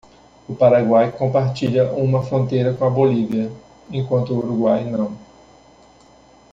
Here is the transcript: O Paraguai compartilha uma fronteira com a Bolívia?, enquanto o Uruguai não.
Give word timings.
O 0.49 0.55
Paraguai 0.55 1.11
compartilha 1.11 1.93
uma 1.93 2.23
fronteira 2.23 2.73
com 2.73 2.83
a 2.83 2.89
Bolívia?, 2.89 3.51
enquanto 3.91 4.33
o 4.33 4.39
Uruguai 4.39 4.83
não. 4.83 5.15